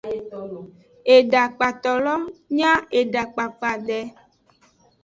[1.15, 2.15] Edakpato lo
[2.57, 4.01] nya edakpakpa de.